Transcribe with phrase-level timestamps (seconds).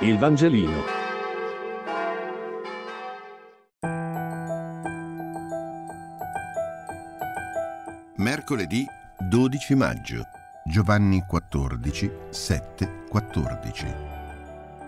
[0.00, 0.84] Il Vangelino.
[8.16, 8.84] Mercoledì
[9.18, 10.22] 12 maggio.
[10.66, 13.86] Giovanni 14, 7, 14.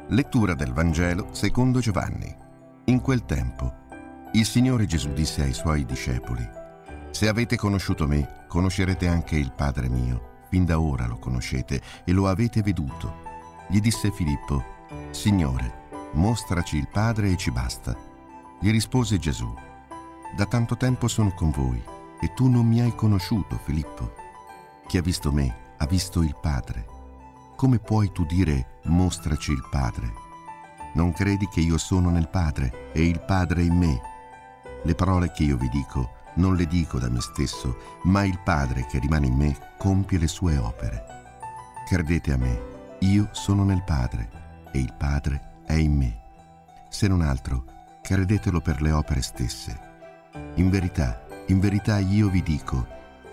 [0.08, 2.36] Lettura del Vangelo secondo Giovanni.
[2.84, 3.72] In quel tempo,
[4.32, 6.46] il Signore Gesù disse ai suoi discepoli,
[7.12, 10.44] Se avete conosciuto me, conoscerete anche il Padre mio.
[10.50, 13.22] Fin da ora lo conoscete e lo avete veduto.
[13.68, 14.76] Gli disse Filippo,
[15.10, 17.94] Signore, mostraci il Padre e ci basta.
[18.60, 19.52] Gli rispose Gesù,
[20.36, 21.82] Da tanto tempo sono con voi
[22.20, 24.12] e tu non mi hai conosciuto, Filippo.
[24.86, 26.86] Chi ha visto me ha visto il Padre.
[27.56, 30.12] Come puoi tu dire mostraci il Padre?
[30.94, 34.00] Non credi che io sono nel Padre e il Padre in me?
[34.82, 38.86] Le parole che io vi dico non le dico da me stesso, ma il Padre
[38.86, 41.04] che rimane in me compie le sue opere.
[41.86, 42.60] Credete a me,
[43.00, 46.20] io sono nel Padre e il Padre è in me.
[46.88, 47.64] Se non altro,
[48.02, 49.78] credetelo per le opere stesse.
[50.54, 52.86] In verità, in verità io vi dico,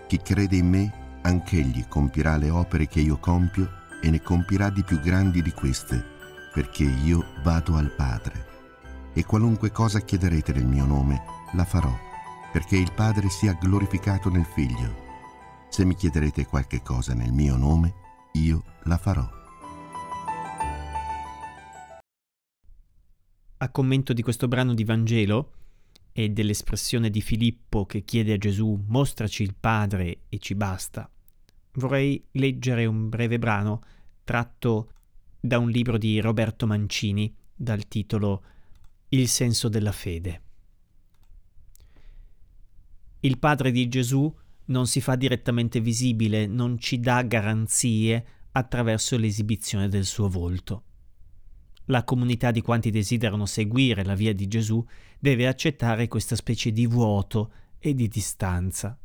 [0.06, 0.92] chi crede in me,
[1.22, 6.04] anch'egli compirà le opere che io compio e ne compirà di più grandi di queste,
[6.52, 8.44] perché io vado al Padre.
[9.12, 11.92] E qualunque cosa chiederete nel mio nome, la farò,
[12.52, 15.04] perché il Padre sia glorificato nel Figlio.
[15.68, 17.94] Se mi chiederete qualche cosa nel mio nome,
[18.32, 19.28] io la farò.
[23.58, 25.52] A commento di questo brano di Vangelo
[26.12, 31.10] e dell'espressione di Filippo che chiede a Gesù mostraci il Padre e ci basta,
[31.72, 33.80] vorrei leggere un breve brano
[34.24, 34.92] tratto
[35.40, 38.42] da un libro di Roberto Mancini dal titolo
[39.08, 40.42] Il senso della fede.
[43.20, 44.30] Il Padre di Gesù
[44.66, 50.85] non si fa direttamente visibile, non ci dà garanzie attraverso l'esibizione del suo volto
[51.86, 54.84] la comunità di quanti desiderano seguire la via di Gesù
[55.18, 58.98] deve accettare questa specie di vuoto e di distanza.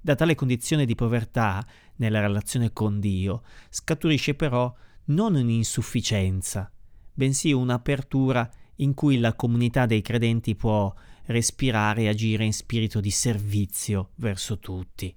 [0.00, 1.66] Da tale condizione di povertà
[1.96, 4.72] nella relazione con Dio scaturisce però
[5.06, 6.70] non un'insufficienza,
[7.12, 10.92] bensì un'apertura in cui la comunità dei credenti può
[11.26, 15.14] respirare e agire in spirito di servizio verso tutti.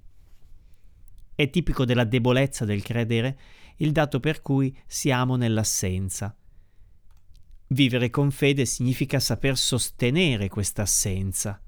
[1.35, 3.39] È tipico della debolezza del credere
[3.77, 6.35] il dato per cui siamo nell'assenza,
[7.71, 11.61] Vivere con fede significa saper sostenere questa assenza,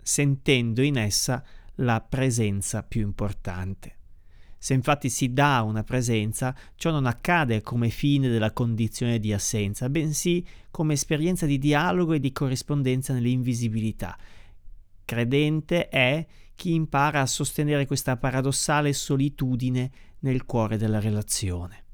[0.00, 1.44] sentendo in essa
[1.76, 3.96] la presenza più importante.
[4.56, 9.88] Se infatti si dà una presenza, ciò non accade come fine della condizione di assenza,
[9.88, 14.16] bensì come esperienza di dialogo e di corrispondenza nell'invisibilità.
[15.04, 19.90] Credente è chi impara a sostenere questa paradossale solitudine
[20.20, 21.86] nel cuore della relazione.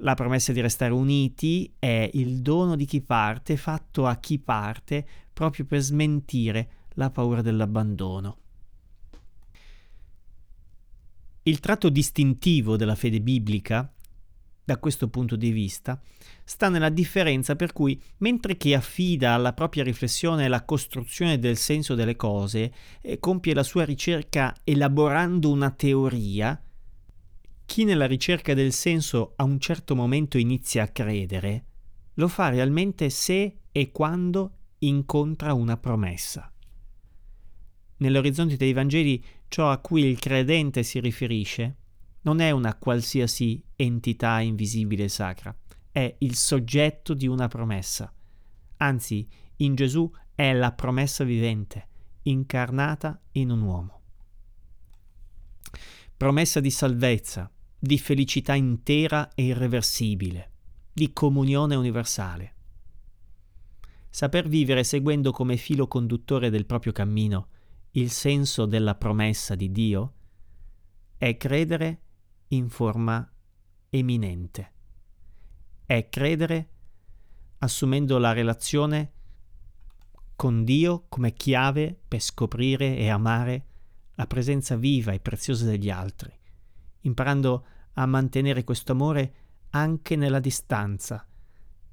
[0.00, 5.04] La promessa di restare uniti è il dono di chi parte fatto a chi parte
[5.32, 8.36] proprio per smentire la paura dell'abbandono.
[11.42, 13.90] Il tratto distintivo della fede biblica,
[14.64, 16.00] da questo punto di vista,
[16.44, 21.94] sta nella differenza per cui, mentre chi affida alla propria riflessione la costruzione del senso
[21.94, 26.60] delle cose e compie la sua ricerca elaborando una teoria,
[27.68, 31.64] chi nella ricerca del senso a un certo momento inizia a credere,
[32.14, 36.50] lo fa realmente se e quando incontra una promessa.
[37.98, 41.76] Nell'orizzonte dei Vangeli ciò a cui il credente si riferisce
[42.22, 45.54] non è una qualsiasi entità invisibile e sacra,
[45.92, 48.10] è il soggetto di una promessa.
[48.78, 51.86] Anzi, in Gesù è la promessa vivente,
[52.22, 54.00] incarnata in un uomo.
[56.16, 60.50] Promessa di salvezza, di felicità intera e irreversibile,
[60.92, 62.54] di comunione universale.
[64.10, 67.48] Saper vivere seguendo come filo conduttore del proprio cammino
[67.92, 70.14] il senso della promessa di Dio
[71.16, 72.00] è credere
[72.48, 73.30] in forma
[73.90, 74.72] eminente.
[75.84, 76.68] È credere
[77.58, 79.12] assumendo la relazione
[80.34, 83.66] con Dio come chiave per scoprire e amare
[84.14, 86.38] la presenza viva e preziosa degli altri
[87.08, 87.64] imparando
[87.98, 89.34] a mantenere questo amore
[89.70, 91.26] anche nella distanza,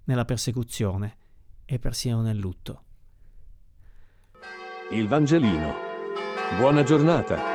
[0.06, 1.18] nella persecuzione
[1.66, 2.84] e persino nel lutto.
[4.92, 5.74] Il Vangelino.
[6.60, 7.55] Buona giornata.